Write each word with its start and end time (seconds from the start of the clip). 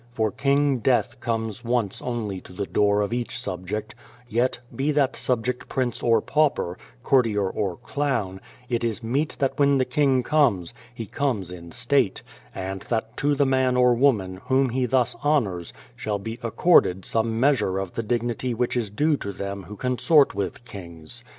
For 0.13 0.31
King 0.31 0.79
Death 0.79 1.19
comes 1.19 1.63
once 1.63 2.01
only 2.01 2.41
to 2.41 2.53
the 2.53 2.65
door 2.65 3.01
of 3.01 3.13
each 3.13 3.37
subject, 3.39 3.93
yet, 4.27 4.57
be 4.75 4.91
that 4.91 5.15
subject 5.15 5.69
prince 5.69 6.01
or 6.01 6.21
pauper, 6.21 6.75
courtier 7.03 7.47
or 7.47 7.77
clown, 7.77 8.41
it 8.67 8.83
is 8.83 9.03
meet 9.03 9.35
that 9.37 9.59
when 9.59 9.77
the 9.77 9.85
king 9.85 10.23
comes, 10.23 10.73
he 10.91 11.05
comes 11.05 11.51
in 11.51 11.71
state, 11.71 12.23
and 12.55 12.81
that 12.89 13.15
to 13.17 13.35
the 13.35 13.45
man 13.45 13.77
or 13.77 13.93
woman, 13.93 14.41
whom 14.47 14.69
he 14.69 14.87
thus 14.87 15.15
honours, 15.23 15.71
shall 15.95 16.17
be 16.17 16.39
accorded 16.41 17.05
some 17.05 17.39
mea 17.39 17.53
sure 17.55 17.77
of 17.77 17.93
the 17.93 18.01
dignity 18.01 18.55
which 18.55 18.75
is 18.75 18.89
due 18.89 19.15
to 19.17 19.31
them 19.31 19.65
who 19.65 19.75
consort 19.75 20.33
with 20.33 20.65
kings. 20.65 21.23